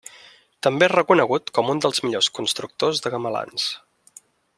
També 0.67 0.85
és 0.85 0.91
reconegut 0.93 1.51
com 1.57 1.69
un 1.73 1.83
dels 1.85 2.03
millors 2.05 2.31
constructors 2.39 3.03
de 3.07 3.13
gamelans. 3.17 3.69